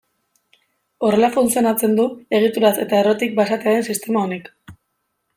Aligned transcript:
Horrela 1.07 1.27
funtzionatzen 1.35 1.93
du 1.99 2.05
egituraz 2.37 2.71
eta 2.85 3.01
errotik 3.01 3.35
basatia 3.41 3.75
den 3.75 3.85
sistema 3.93 4.23
honek. 4.25 4.49